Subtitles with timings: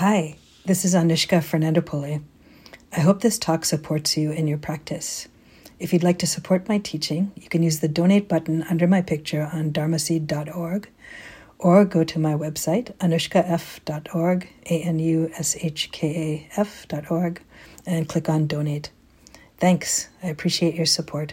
[0.00, 2.22] Hi, this is Anushka Fernandopulle.
[2.94, 5.26] I hope this talk supports you in your practice.
[5.78, 9.00] If you'd like to support my teaching, you can use the donate button under my
[9.00, 10.90] picture on dharmaseed.org
[11.58, 17.40] or go to my website, anushkaf.org, A N U S H K A F.org,
[17.86, 18.90] and click on donate.
[19.56, 20.10] Thanks.
[20.22, 21.32] I appreciate your support.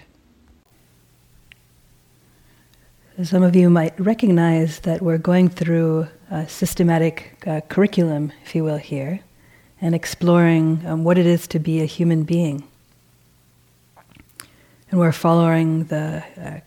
[3.22, 8.64] Some of you might recognize that we're going through a systematic uh, curriculum, if you
[8.64, 9.20] will, here,
[9.80, 12.64] and exploring um, what it is to be a human being.
[14.90, 16.60] And we're following the uh,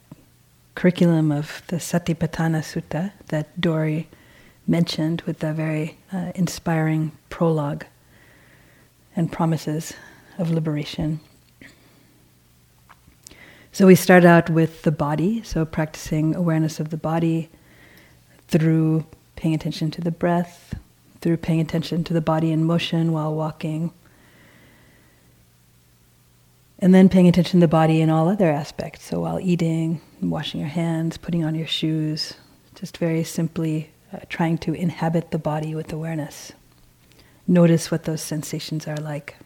[0.77, 4.06] curriculum of the Satipatthana Sutta that Dory
[4.69, 7.87] mentioned with the very uh, inspiring prologue
[9.17, 9.95] and promises
[10.39, 11.19] of liberation.
[13.73, 17.51] So we start out with the body, so practicing awareness of the body
[18.47, 19.05] through
[19.37, 20.75] paying attention to the breath,
[21.21, 23.93] through paying attention to the body in motion while walking,
[26.78, 29.05] and then paying attention to the body in all other aspects.
[29.05, 32.34] So while eating, washing your hands, putting on your shoes,
[32.75, 36.53] just very simply uh, trying to inhabit the body with awareness.
[37.48, 39.37] Notice what those sensations are like.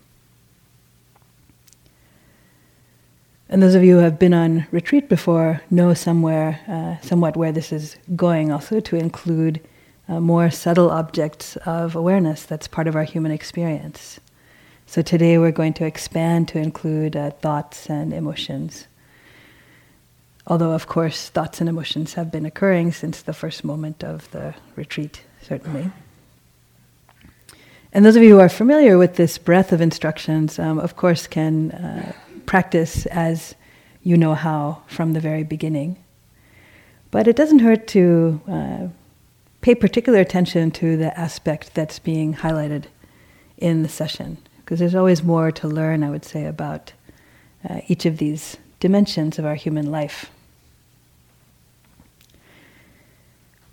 [3.48, 7.52] And those of you who have been on retreat before know somewhere, uh, somewhat where
[7.52, 9.60] this is going also to include
[10.19, 14.19] more subtle objects of awareness that's part of our human experience.
[14.86, 18.88] So today we're going to expand to include uh, thoughts and emotions.
[20.48, 24.55] Although, of course, thoughts and emotions have been occurring since the first moment of the
[24.75, 25.92] retreat, certainly.
[27.92, 31.28] And those of you who are familiar with this breadth of instructions, um, of course,
[31.28, 32.12] can uh,
[32.47, 33.55] practice as
[34.03, 35.97] you know how from the very beginning.
[37.12, 38.88] But it doesn't hurt to uh,
[39.61, 42.84] pay particular attention to the aspect that's being highlighted
[43.58, 46.92] in the session, because there's always more to learn, I would say, about
[47.69, 50.31] uh, each of these dimensions of our human life.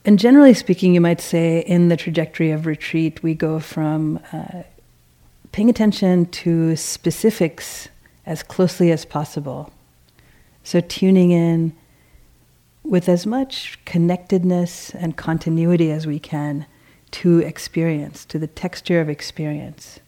[0.04, 4.64] And generally speaking, you might say in the trajectory of retreat, we go from uh,
[5.52, 7.90] paying attention to specifics
[8.26, 9.72] as closely as possible.
[10.64, 11.74] So, tuning in
[12.88, 16.66] with as much connectedness and continuity as we can
[17.12, 20.00] to experience, to the texture of experience.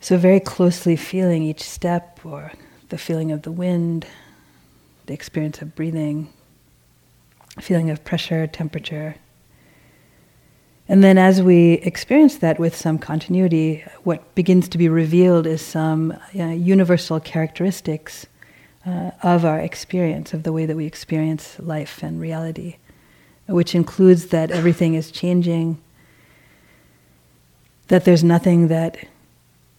[0.00, 2.52] So, very closely feeling each step or
[2.88, 4.06] the feeling of the wind,
[5.06, 6.32] the experience of breathing,
[7.60, 9.16] feeling of pressure, temperature,
[10.86, 15.64] and then, as we experience that with some continuity, what begins to be revealed is
[15.64, 18.26] some uh, universal characteristics
[18.86, 22.76] uh, of our experience, of the way that we experience life and reality,
[23.46, 25.80] which includes that everything is changing,
[27.88, 28.96] that there's nothing that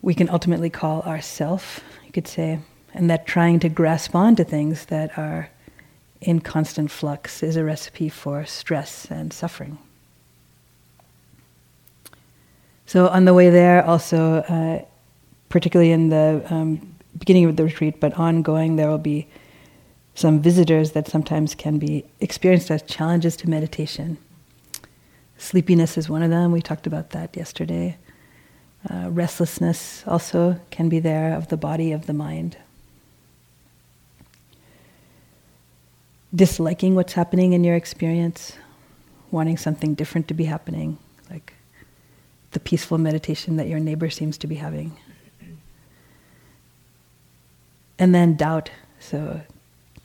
[0.01, 2.59] we can ultimately call ourself, you could say,
[2.94, 5.49] and that trying to grasp onto things that are
[6.21, 9.77] in constant flux is a recipe for stress and suffering.
[12.85, 14.85] So on the way there, also, uh,
[15.49, 19.27] particularly in the um, beginning of the retreat, but ongoing, there will be
[20.13, 24.17] some visitors that sometimes can be experienced as challenges to meditation.
[25.37, 26.51] Sleepiness is one of them.
[26.51, 27.97] We talked about that yesterday.
[28.89, 32.57] Uh, restlessness also can be there of the body, of the mind.
[36.33, 38.53] Disliking what's happening in your experience,
[39.31, 40.97] wanting something different to be happening,
[41.29, 41.53] like
[42.51, 44.97] the peaceful meditation that your neighbor seems to be having.
[47.97, 48.72] And then doubt.
[49.00, 49.41] So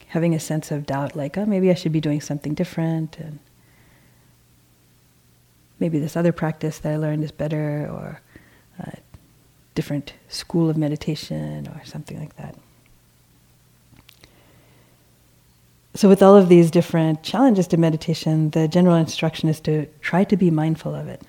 [0.07, 3.39] having a sense of doubt, like, oh, maybe I should be doing something different, and
[5.79, 8.21] maybe this other practice that I learned is better, or
[8.79, 8.97] a
[9.73, 12.55] different school of meditation, or something like that.
[15.93, 20.23] So, with all of these different challenges to meditation, the general instruction is to try
[20.25, 21.21] to be mindful of it.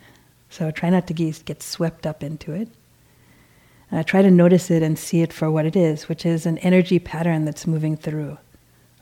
[0.52, 2.68] So try not to get swept up into it.
[3.92, 6.56] Uh, try to notice it and see it for what it is, which is an
[6.58, 8.38] energy pattern that's moving through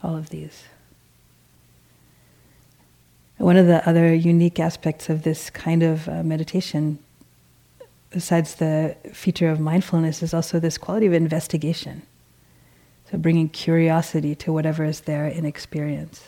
[0.03, 0.63] all of these.
[3.37, 6.99] One of the other unique aspects of this kind of uh, meditation,
[8.09, 12.01] besides the feature of mindfulness, is also this quality of investigation.
[13.09, 16.27] So bringing curiosity to whatever is there in experience.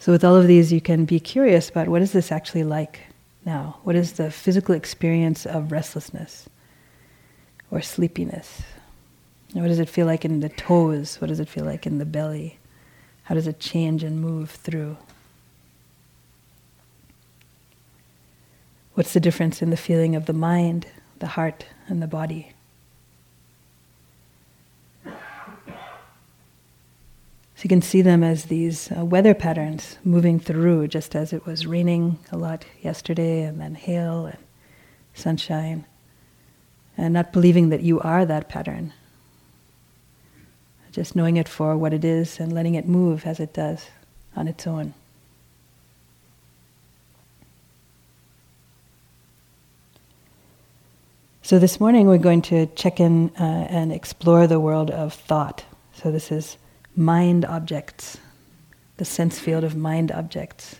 [0.00, 3.00] So with all of these, you can be curious about what is this actually like
[3.46, 3.78] now?
[3.84, 6.48] What is the physical experience of restlessness
[7.74, 8.62] or sleepiness?
[9.52, 11.16] What does it feel like in the toes?
[11.20, 12.58] What does it feel like in the belly?
[13.24, 14.96] How does it change and move through?
[18.94, 20.86] What's the difference in the feeling of the mind,
[21.18, 22.52] the heart, and the body?
[25.04, 25.12] So
[27.64, 31.66] you can see them as these uh, weather patterns moving through, just as it was
[31.66, 34.38] raining a lot yesterday, and then hail and
[35.14, 35.86] sunshine,
[36.96, 38.92] and not believing that you are that pattern.
[40.92, 43.88] Just knowing it for what it is and letting it move as it does
[44.36, 44.94] on its own.
[51.42, 55.64] So, this morning we're going to check in uh, and explore the world of thought.
[55.92, 56.56] So, this is
[56.96, 58.16] mind objects,
[58.96, 60.76] the sense field of mind objects.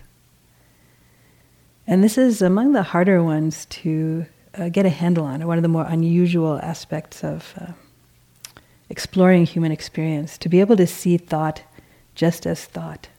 [1.85, 4.25] And this is among the harder ones to
[4.57, 7.71] uh, get a handle on, one of the more unusual aspects of uh,
[8.89, 11.63] exploring human experience, to be able to see thought
[12.13, 13.09] just as thought.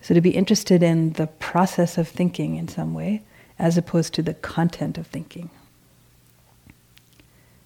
[0.00, 3.22] So, to be interested in the process of thinking in some way,
[3.58, 5.50] as opposed to the content of thinking.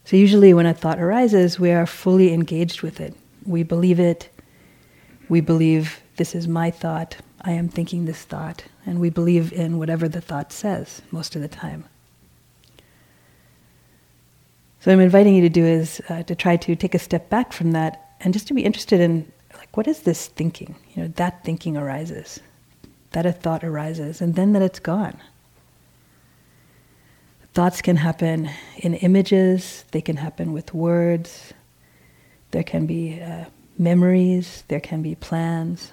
[0.05, 3.15] So, usually, when a thought arises, we are fully engaged with it.
[3.45, 4.31] We believe it.
[5.29, 7.17] We believe this is my thought.
[7.43, 8.65] I am thinking this thought.
[8.87, 11.85] And we believe in whatever the thought says most of the time.
[14.83, 17.53] So, I'm inviting you to do is uh, to try to take a step back
[17.53, 20.75] from that and just to be interested in, like, what is this thinking?
[20.93, 22.41] You know, that thinking arises,
[23.13, 25.17] that a thought arises, and then that it's gone.
[27.55, 31.55] Thoughts can happen in images, they can happen with words,
[32.51, 33.45] there can be uh,
[33.79, 35.93] memories, there can be plans.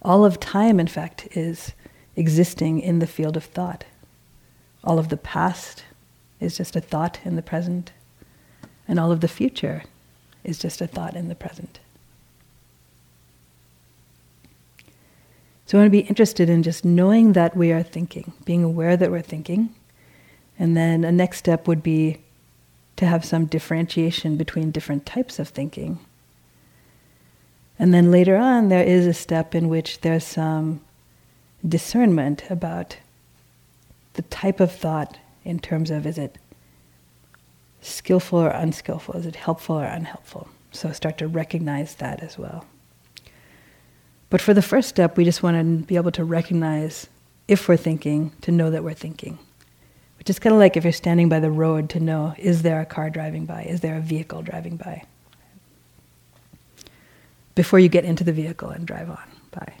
[0.00, 1.72] All of time, in fact, is
[2.16, 3.84] existing in the field of thought.
[4.82, 5.84] All of the past
[6.40, 7.92] is just a thought in the present,
[8.88, 9.84] and all of the future
[10.42, 11.78] is just a thought in the present.
[15.66, 18.96] So I want to be interested in just knowing that we are thinking, being aware
[18.96, 19.72] that we're thinking,
[20.58, 22.18] and then a next step would be
[22.96, 26.00] to have some differentiation between different types of thinking.
[27.78, 30.80] And then later on, there is a step in which there's some
[31.66, 32.96] discernment about
[34.14, 36.38] the type of thought in terms of is it
[37.80, 39.14] skillful or unskillful?
[39.14, 40.48] Is it helpful or unhelpful?
[40.72, 42.64] So start to recognize that as well.
[44.28, 47.08] But for the first step, we just want to be able to recognize
[47.50, 49.36] if we're thinking, to know that we're thinking.
[50.18, 52.80] Which is kind of like if you're standing by the road to know is there
[52.80, 53.62] a car driving by?
[53.62, 55.02] Is there a vehicle driving by?
[57.56, 59.18] Before you get into the vehicle and drive on
[59.50, 59.74] by.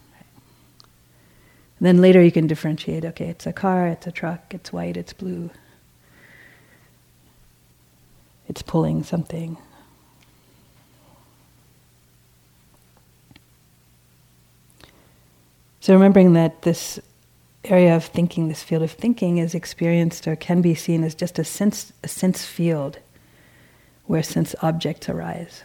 [1.80, 5.14] Then later you can differentiate okay, it's a car, it's a truck, it's white, it's
[5.14, 5.50] blue,
[8.48, 9.56] it's pulling something.
[15.80, 17.00] So remembering that this
[17.64, 21.38] area of thinking, this field of thinking, is experienced or can be seen as just
[21.38, 22.98] a sense, a sense field
[24.04, 25.62] where sense objects arise.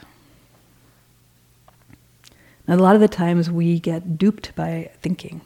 [2.67, 5.41] Now, a lot of the times we get duped by thinking.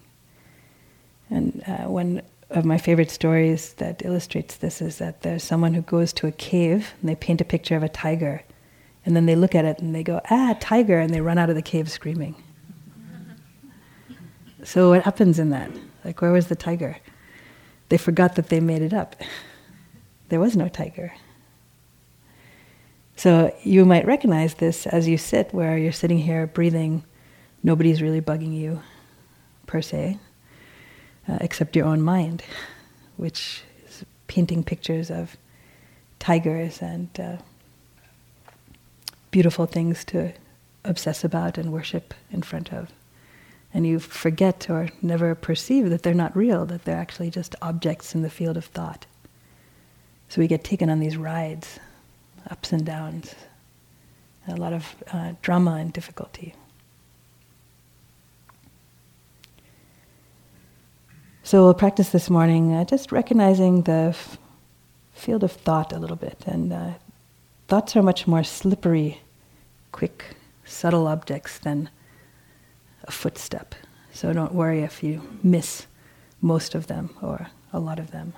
[1.69, 6.11] Uh, one of my favorite stories that illustrates this is that there's someone who goes
[6.13, 8.41] to a cave and they paint a picture of a tiger.
[9.05, 11.49] And then they look at it and they go, ah, tiger, and they run out
[11.49, 12.35] of the cave screaming.
[14.63, 15.69] so, what happens in that?
[16.03, 16.97] Like, where was the tiger?
[17.89, 19.15] They forgot that they made it up.
[20.29, 21.11] There was no tiger.
[23.15, 27.03] So you might recognize this as you sit, where you're sitting here breathing.
[27.63, 28.83] Nobody's really bugging you,
[29.65, 30.19] per se,
[31.29, 32.43] uh, except your own mind,
[33.17, 35.37] which is painting pictures of
[36.19, 37.37] tigers and uh,
[39.31, 40.33] beautiful things to
[40.83, 42.89] obsess about and worship in front of
[43.73, 48.15] and you forget or never perceive that they're not real, that they're actually just objects
[48.15, 49.05] in the field of thought.
[50.27, 51.79] So we get taken on these rides,
[52.49, 53.35] ups and downs,
[54.45, 56.55] and a lot of uh, drama and difficulty.
[61.49, 64.37] So we'll practice this morning uh, just recognizing the f-
[65.13, 66.43] field of thought a little bit.
[66.45, 66.91] And uh,
[67.67, 69.21] thoughts are much more slippery,
[69.91, 71.89] quick, subtle objects than
[73.05, 73.73] a footstep.
[74.13, 75.87] So don't worry if you miss
[76.39, 78.33] most of them or a lot of them.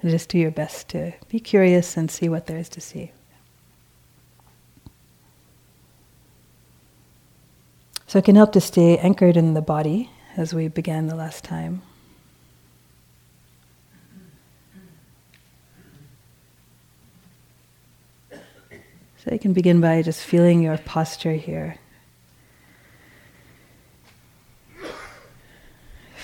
[0.00, 3.12] And just do your best to be curious and see what there is to see.
[8.06, 11.44] So it can help to stay anchored in the body as we began the last
[11.44, 11.82] time.
[19.22, 21.76] So you can begin by just feeling your posture here.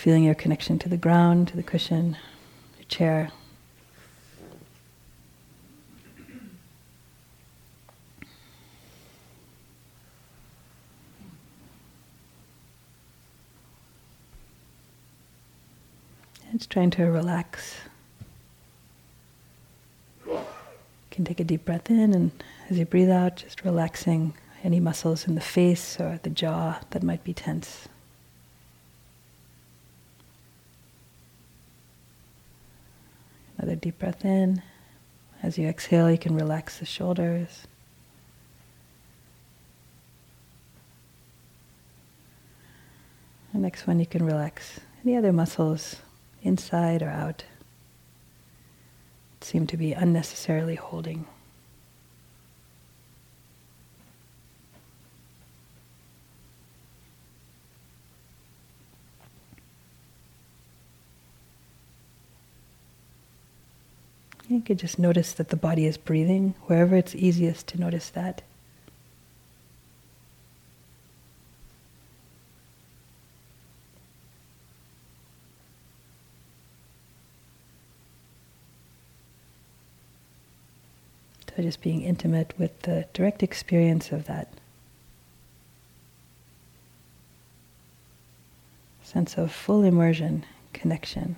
[0.07, 2.17] feeling your connection to the ground, to the cushion,
[2.79, 3.29] your chair.
[16.53, 17.75] It's trying to relax.
[20.25, 20.39] You
[21.11, 22.31] can take a deep breath in, and
[22.69, 27.03] as you breathe out, just relaxing any muscles in the face or the jaw that
[27.03, 27.89] might be tense.
[33.59, 34.63] Another deep breath in.
[35.43, 37.67] As you exhale, you can relax the shoulders.
[43.53, 45.97] The next one, you can relax any other muscles
[46.43, 47.45] inside or out
[49.47, 51.25] seem to be unnecessarily holding.
[64.49, 68.43] You could just notice that the body is breathing wherever it's easiest to notice that.
[81.57, 84.53] So just being intimate with the direct experience of that
[89.03, 90.45] sense of full immersion,
[90.75, 91.37] connection.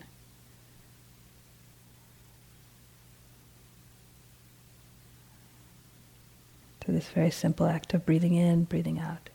[6.89, 9.29] To this very simple act of breathing in, breathing out.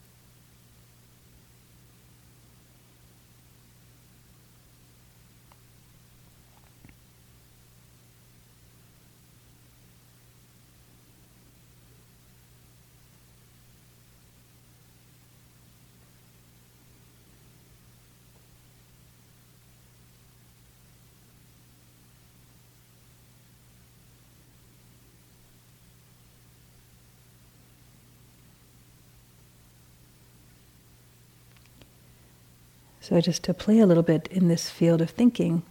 [33.03, 35.61] So, just to play a little bit in this field of thinking,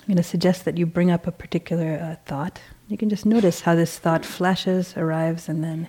[0.00, 2.58] I'm going to suggest that you bring up a particular uh, thought.
[2.88, 5.88] You can just notice how this thought flashes, arrives, and then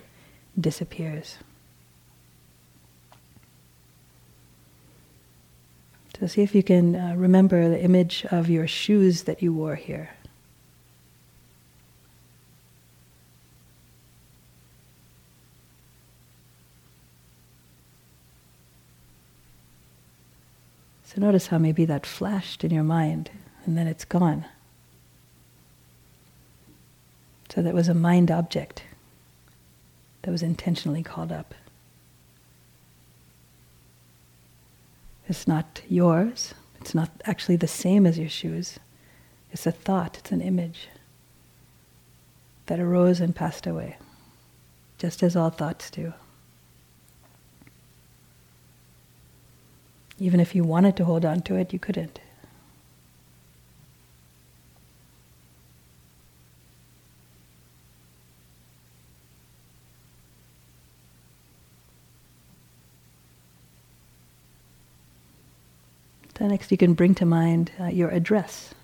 [0.60, 1.38] disappears.
[6.20, 9.76] So, see if you can uh, remember the image of your shoes that you wore
[9.76, 10.10] here.
[21.14, 23.30] So notice how maybe that flashed in your mind
[23.64, 24.46] and then it's gone.
[27.50, 28.82] So that was a mind object
[30.22, 31.54] that was intentionally called up.
[35.28, 36.52] It's not yours.
[36.80, 38.78] It's not actually the same as your shoes.
[39.52, 40.88] It's a thought, it's an image
[42.66, 43.98] that arose and passed away,
[44.98, 46.12] just as all thoughts do.
[50.18, 52.20] Even if you wanted to hold on to it, you couldn't.
[66.34, 68.74] Then next you can bring to mind uh, your address.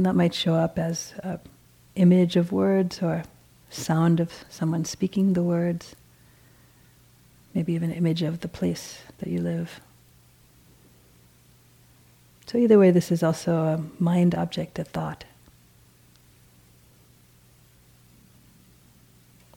[0.00, 1.40] And that might show up as an
[1.94, 3.22] image of words or
[3.68, 5.94] sound of someone speaking the words,
[7.52, 9.78] maybe even an image of the place that you live.
[12.46, 15.24] So, either way, this is also a mind object, of thought.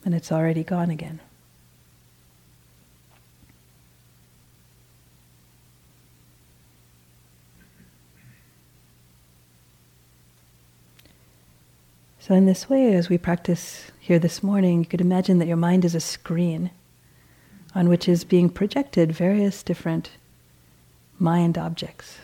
[0.04, 1.20] And it's already gone again.
[12.34, 15.56] So, in this way, as we practice here this morning, you could imagine that your
[15.56, 16.72] mind is a screen
[17.76, 20.10] on which is being projected various different
[21.16, 22.18] mind objects.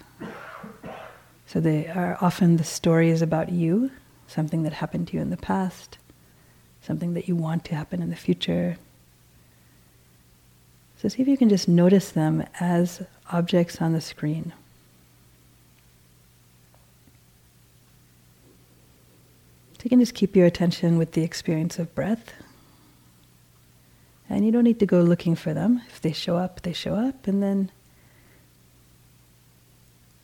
[1.46, 3.92] So, they are often the stories about you,
[4.26, 5.96] something that happened to you in the past,
[6.82, 8.78] something that you want to happen in the future.
[10.96, 13.00] So, see if you can just notice them as
[13.30, 14.52] objects on the screen.
[19.80, 22.34] So you can just keep your attention with the experience of breath.
[24.28, 25.80] And you don't need to go looking for them.
[25.88, 27.70] If they show up, they show up, and then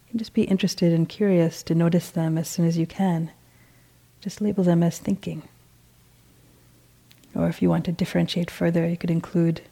[0.04, 3.30] you can just be interested and curious to notice them as soon as you can
[4.20, 5.42] just label them as thinking.
[7.34, 9.62] Or if you want to differentiate further, you could include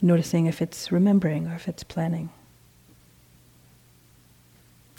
[0.00, 2.30] noticing if it's remembering or if it's planning.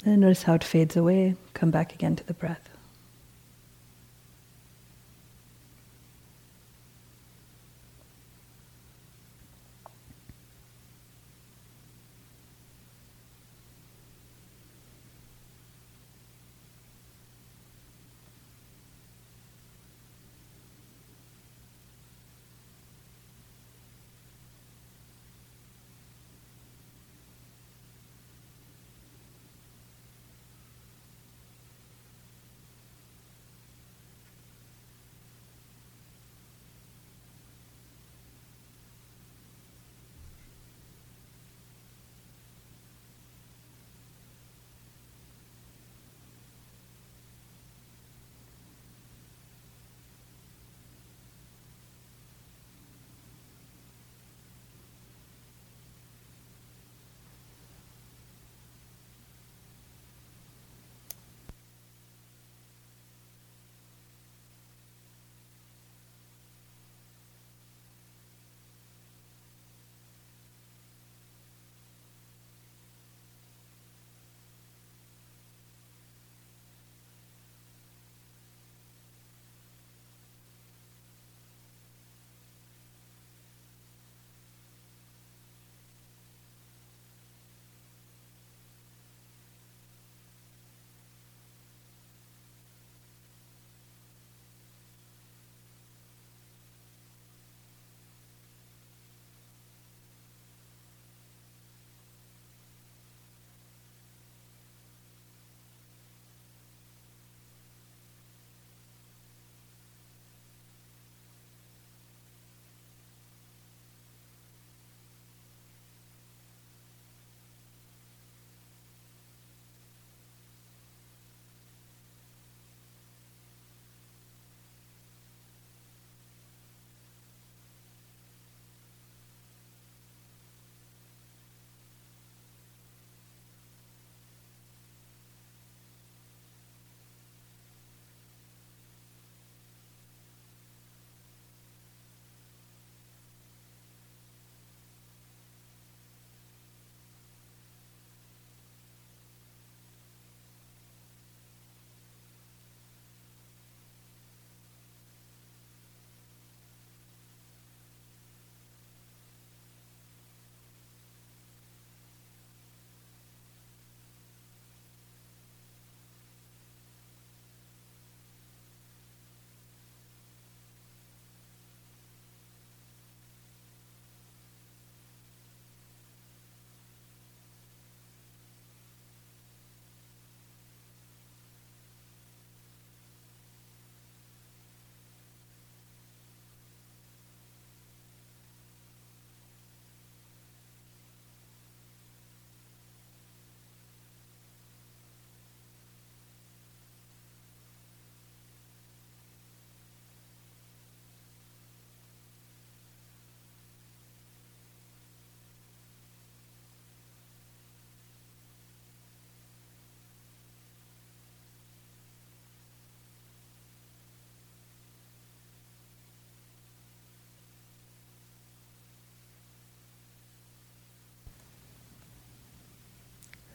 [0.06, 2.77] And notice how it fades away, come back again to the breath.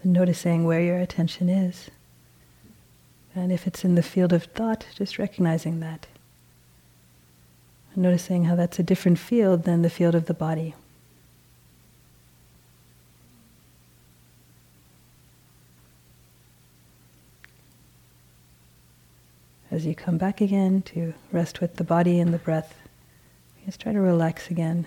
[0.05, 1.91] Noticing where your attention is.
[3.35, 6.07] And if it's in the field of thought, just recognizing that.
[7.97, 10.75] Noticing how that's a different field than the field of the body.
[19.71, 22.75] As you come back again to rest with the body and the breath,
[23.65, 24.87] just try to relax again.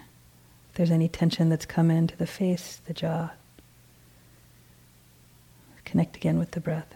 [0.70, 3.32] If there's any tension that's come into the face, the jaw,
[5.86, 6.96] Connect again with the breath.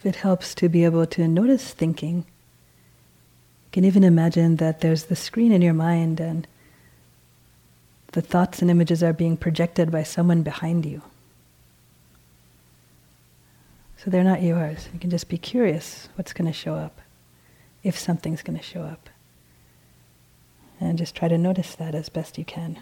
[0.00, 5.04] If it helps to be able to notice thinking, you can even imagine that there's
[5.04, 6.46] the screen in your mind and
[8.12, 11.02] the thoughts and images are being projected by someone behind you.
[13.98, 14.88] So they're not yours.
[14.94, 17.02] You can just be curious what's going to show up,
[17.82, 19.10] if something's going to show up.
[20.80, 22.78] And just try to notice that as best you can.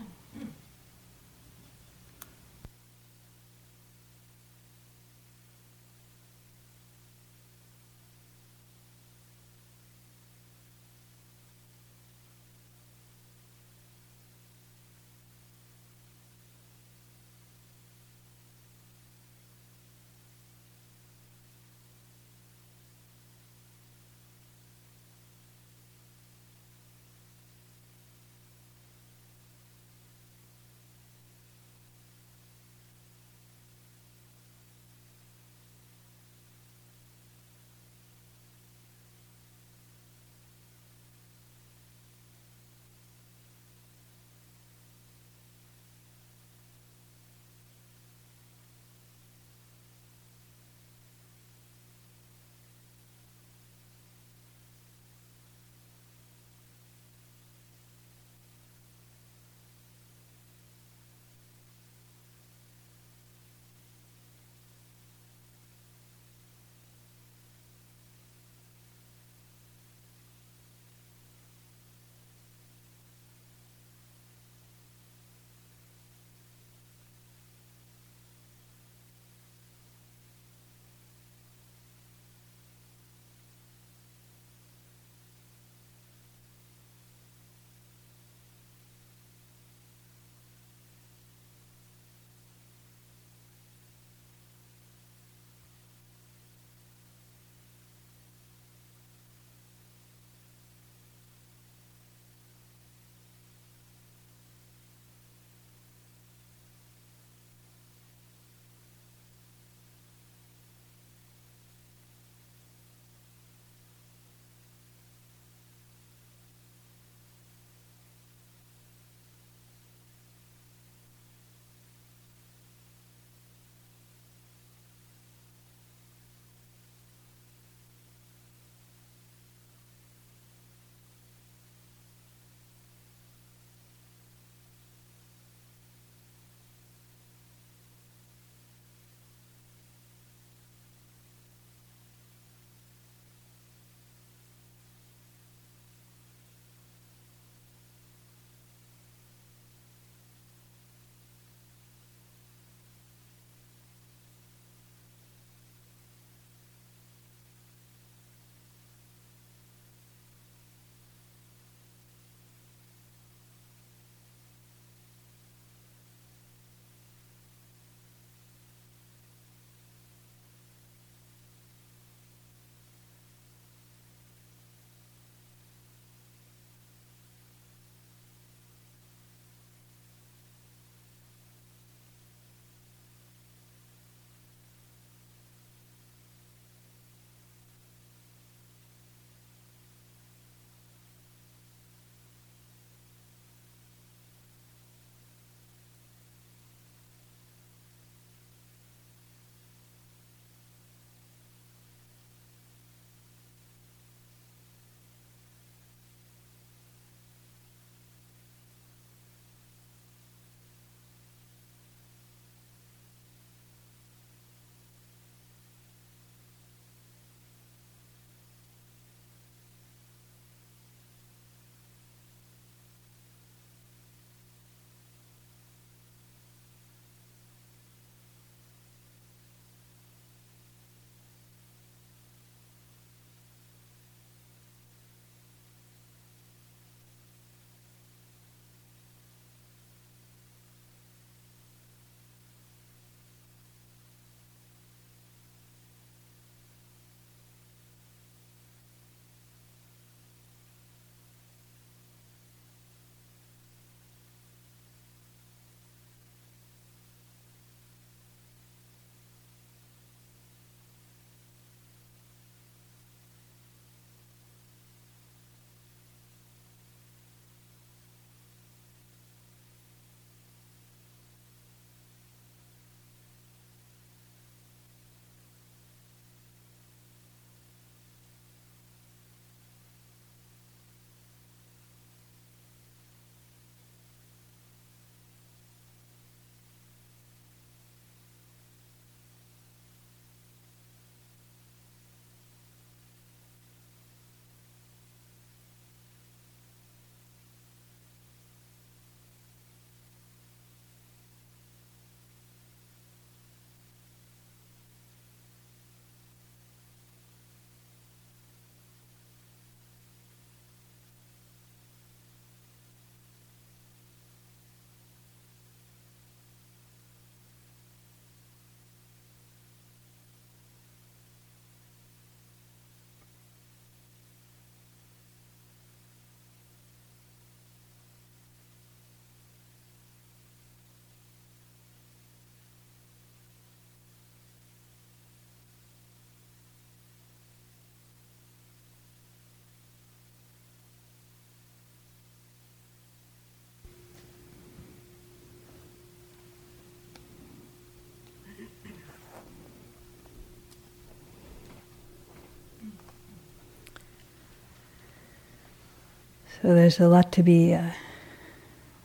[356.60, 357.90] So there's a lot to be uh,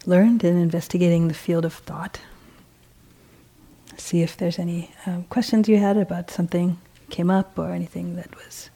[0.07, 2.19] learned in investigating the field of thought.
[3.95, 6.79] See if there's any um, questions you had about something
[7.11, 8.71] came up or anything that was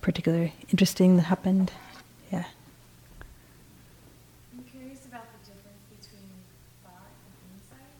[0.00, 1.70] particularly interesting that happened.
[2.32, 2.44] Yeah.
[4.56, 6.30] I'm curious about the difference between
[6.82, 7.92] thought and insight.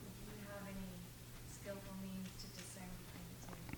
[0.00, 0.88] Do you have any
[1.52, 3.68] skillful means to discern between the two?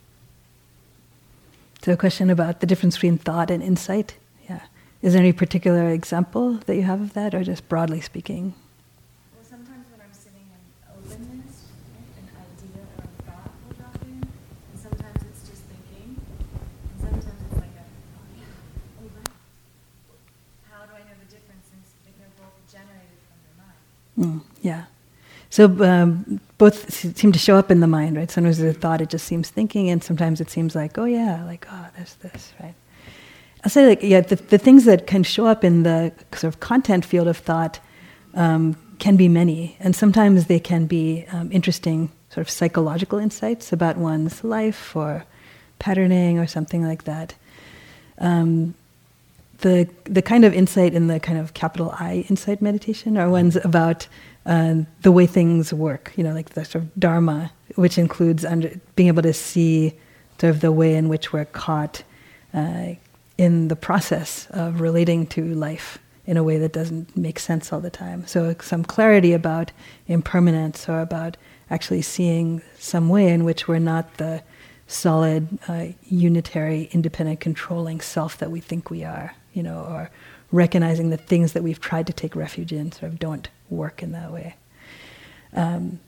[1.93, 4.17] A question about the difference between thought and insight.
[4.49, 4.61] Yeah.
[5.03, 8.55] Is there any particular example that you have of that, or just broadly speaking?
[9.37, 11.69] Well, sometimes when I'm sitting in openness,
[12.17, 17.29] an idea or a thought will drop in, and sometimes it's just thinking, and sometimes
[17.29, 19.37] it's like a, oh yeah, oh right.
[20.73, 24.41] How do I know the difference since they're both generated from your mind?
[24.41, 24.89] Mm, yeah.
[25.51, 28.31] So um, both seem to show up in the mind, right?
[28.31, 31.67] Sometimes the thought it just seems thinking, and sometimes it seems like, oh yeah, like
[31.69, 32.75] oh, there's this, right?
[33.65, 36.61] I'll say like yeah, the, the things that can show up in the sort of
[36.61, 37.81] content field of thought
[38.35, 43.73] um, can be many, and sometimes they can be um, interesting sort of psychological insights
[43.73, 45.25] about one's life or
[45.81, 47.35] patterning or something like that.
[48.19, 48.75] Um,
[49.63, 53.57] the the kind of insight in the kind of capital I insight meditation are ones
[53.57, 54.07] about
[54.47, 56.13] um, the way things work.
[56.17, 59.95] You know, like the sort of dharma, which includes under, being able to see
[60.39, 62.03] sort of the way in which we're caught
[62.55, 62.95] uh,
[63.39, 67.81] in the process of relating to life in a way that doesn't make sense all
[67.81, 68.27] the time.
[68.27, 69.73] So some clarity about
[70.07, 71.37] impermanence or about
[71.71, 74.43] actually seeing some way in which we're not the
[74.87, 80.11] solid, uh, unitary, independent, controlling self that we think we are, you know, or
[80.53, 84.13] recognizing the things that we've tried to take refuge in sort of don't work in
[84.13, 84.55] that way.
[85.55, 86.01] Um,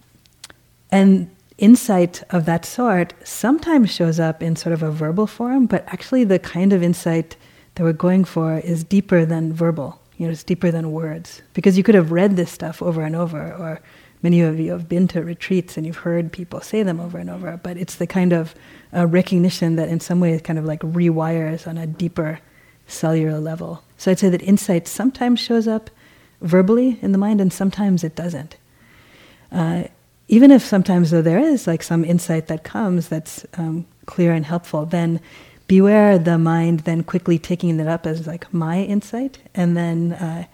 [0.91, 5.85] and insight of that sort sometimes shows up in sort of a verbal form, but
[5.87, 7.37] actually the kind of insight
[7.75, 10.01] that we're going for is deeper than verbal.
[10.17, 11.43] You know, it's deeper than words.
[11.55, 13.81] Because you could have read this stuff over and over, or
[14.23, 17.29] many of you have been to retreats and you've heard people say them over and
[17.29, 18.55] over, but it's the kind of
[18.95, 22.41] uh, recognition that in some ways kind of like rewires on a deeper
[22.87, 23.83] cellular level.
[23.97, 25.91] So I'd say that insight sometimes shows up
[26.45, 28.57] verbally in the mind and sometimes it doesn't.
[29.51, 29.85] Uh,
[30.29, 34.47] even if sometimes though there is like some insight that comes that's um, clear and
[34.47, 35.21] helpful, then
[35.67, 40.45] beware the mind then quickly taking it up as like my insight and then uh,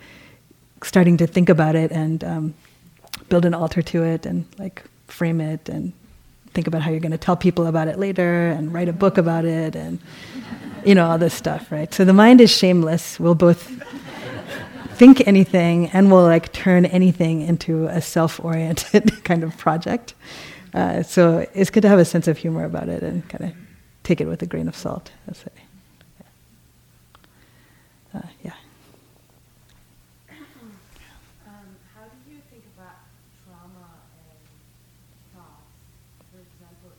[0.83, 2.55] starting to think about it and um,
[3.29, 5.93] build an altar to it and like frame it and
[6.53, 9.19] think about how you're going to tell people about it later and write a book
[9.19, 9.99] about it and
[10.85, 13.83] you know all this stuff right so the mind is shameless we'll both
[15.01, 20.13] think anything and will like turn anything into a self-oriented kind of project.
[20.75, 23.53] Uh, so it's good to have a sense of humor about it and kind of
[24.03, 25.49] take it with a grain of salt i'd say.
[28.15, 28.53] Uh, yeah
[31.49, 33.01] Um, how do you think about
[33.41, 34.37] trauma and
[35.33, 35.73] thoughts?
[36.29, 36.93] For example,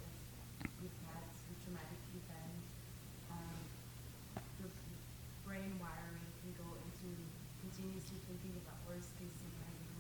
[0.66, 2.66] if you've had some traumatic event,
[3.30, 3.54] um,
[4.58, 4.72] your
[5.46, 7.14] brain wiring can go into
[7.62, 9.96] continuously thinking about worst case scenario.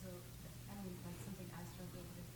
[0.00, 2.28] So, I mean, that's something I struggle with.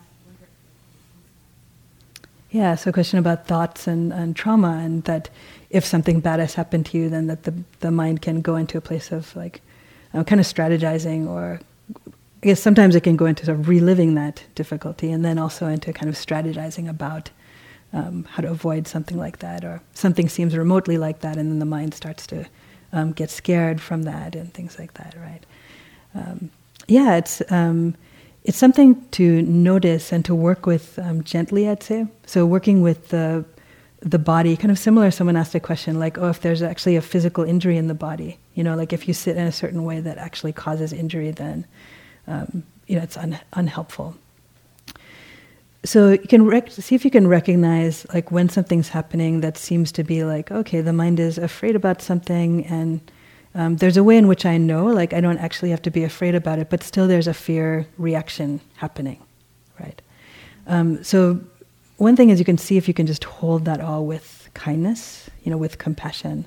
[0.00, 2.37] I wonder if it makes sense.
[2.50, 5.28] Yeah, so a question about thoughts and, and trauma, and that
[5.68, 8.78] if something bad has happened to you, then that the, the mind can go into
[8.78, 9.60] a place of like
[10.14, 11.60] uh, kind of strategizing, or
[11.96, 15.66] I guess sometimes it can go into sort of reliving that difficulty, and then also
[15.66, 17.30] into kind of strategizing about
[17.92, 21.58] um, how to avoid something like that, or something seems remotely like that, and then
[21.58, 22.46] the mind starts to
[22.94, 25.44] um, get scared from that, and things like that, right?
[26.14, 26.50] Um,
[26.86, 27.94] yeah, it's um,
[28.48, 32.06] it's something to notice and to work with um, gently, I'd say.
[32.24, 33.44] So working with the
[34.00, 35.10] the body, kind of similar.
[35.10, 38.38] Someone asked a question like, "Oh, if there's actually a physical injury in the body,
[38.54, 41.66] you know, like if you sit in a certain way that actually causes injury, then
[42.26, 44.16] um, you know it's un- unhelpful."
[45.84, 49.92] So you can rec- see if you can recognize like when something's happening that seems
[49.92, 53.00] to be like, okay, the mind is afraid about something and
[53.54, 56.04] um, there's a way in which I know, like I don't actually have to be
[56.04, 59.20] afraid about it, but still there's a fear reaction happening,
[59.80, 60.00] right?
[60.66, 61.40] Um, so
[61.96, 65.30] one thing is you can see if you can just hold that all with kindness,
[65.42, 66.46] you know, with compassion,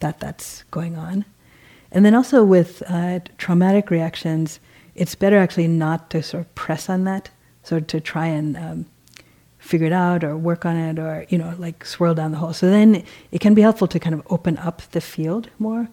[0.00, 1.24] that that's going on,
[1.90, 4.60] and then also with uh, traumatic reactions,
[4.94, 7.30] it's better actually not to sort of press on that,
[7.62, 8.86] sort of to try and um,
[9.58, 12.52] figure it out or work on it or you know like swirl down the hole.
[12.52, 15.88] So then it can be helpful to kind of open up the field more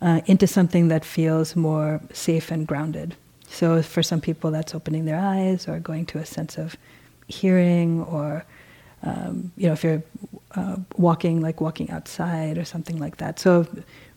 [0.00, 3.16] uh, into something that feels more safe and grounded.
[3.48, 6.76] So for some people, that's opening their eyes or going to a sense of
[7.26, 8.44] hearing, or
[9.02, 10.02] um, you know, if you're
[10.54, 13.38] uh, walking, like walking outside or something like that.
[13.38, 13.66] So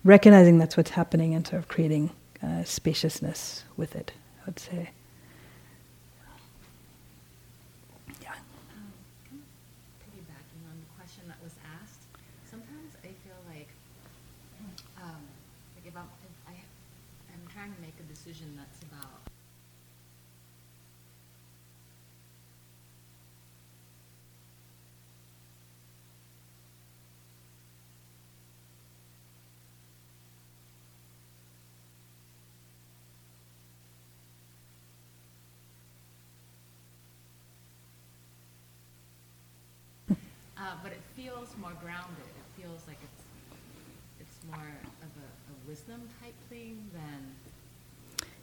[0.04, 2.12] recognizing that's what's happening and sort of creating
[2.44, 4.12] uh, spaciousness with it,
[4.42, 4.90] I would say.
[8.22, 8.34] Yeah.
[8.34, 8.92] Um,
[10.02, 12.02] piggybacking on the question that was asked,
[12.50, 13.70] sometimes I feel like,
[15.02, 15.22] um,
[15.76, 16.54] like if I'm, if I,
[17.34, 19.22] I'm trying to make a decision that's about
[40.58, 42.18] Uh, but it feels more grounded.
[42.18, 43.24] It feels like it's
[44.20, 44.68] it's more
[45.02, 47.36] of a, a wisdom type thing than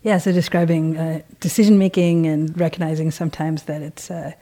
[0.03, 4.33] Yeah, so describing uh, decision making and recognizing sometimes that it's uh,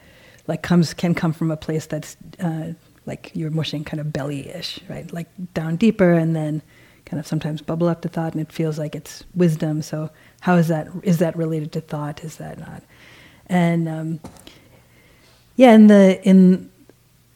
[0.47, 2.73] like comes can come from a place that's uh,
[3.07, 5.13] like you're mushing kind of belly-ish, right?
[5.13, 6.63] Like down deeper and then
[7.05, 9.83] kind of sometimes bubble up to thought and it feels like it's wisdom.
[9.83, 10.11] So
[10.41, 12.25] how is that is that related to thought?
[12.25, 12.83] Is that not?
[13.47, 14.21] And um,
[15.57, 16.71] yeah, in the in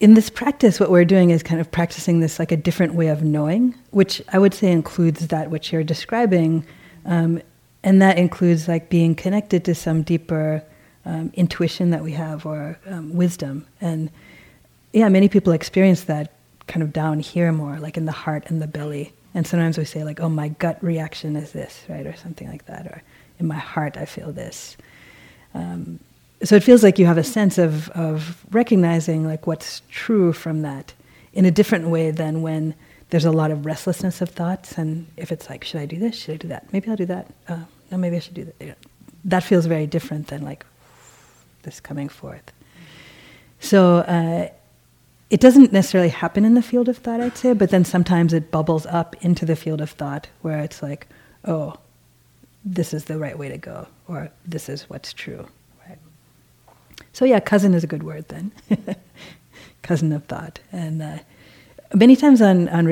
[0.00, 3.08] in this practice, what we're doing is kind of practicing this like a different way
[3.08, 6.66] of knowing, which I would say includes that which you're describing,
[7.04, 7.42] um,
[7.82, 10.64] and that includes like being connected to some deeper
[11.04, 13.66] um, intuition that we have or um, wisdom.
[13.80, 14.10] And
[14.92, 16.32] yeah, many people experience that
[16.66, 19.12] kind of down here more, like in the heart and the belly.
[19.34, 22.64] And sometimes we say like, "Oh, my gut reaction is this," right, or something like
[22.66, 23.02] that, or
[23.38, 24.78] in my heart I feel this.
[25.54, 26.00] Um,
[26.42, 30.62] so it feels like you have a sense of, of recognizing like what's true from
[30.62, 30.94] that
[31.32, 32.74] in a different way than when
[33.10, 36.16] there's a lot of restlessness of thoughts and if it's like should i do this?
[36.16, 36.72] Should i do that?
[36.72, 37.26] Maybe i'll do that.
[37.48, 37.58] Uh,
[37.90, 38.78] no maybe i should do that.
[39.24, 40.64] That feels very different than like
[41.62, 42.52] this coming forth.
[43.58, 44.48] So uh,
[45.30, 48.50] it doesn't necessarily happen in the field of thought i'd say but then sometimes it
[48.50, 51.06] bubbles up into the field of thought where it's like
[51.44, 51.74] oh
[52.64, 55.46] this is the right way to go or this is what's true
[57.12, 58.52] so yeah, cousin is a good word then.
[59.82, 60.60] cousin of thought.
[60.72, 61.18] And uh,
[61.94, 62.86] many times on, on